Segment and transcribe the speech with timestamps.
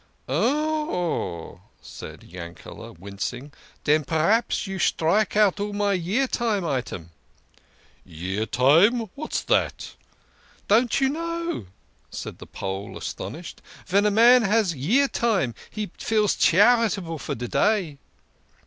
[0.27, 3.53] "Oh," said Yankele, wincing."
[3.83, 7.11] Den p'raps you strike out all my Year Time item!""
[8.03, 9.01] Year Time!
[9.13, 9.93] What's that?"
[10.67, 11.67] "Don't you know?"
[12.09, 13.61] said the Pole, astonished.
[13.85, 17.97] "Ven a man has Year Time, he feels charitable for de day."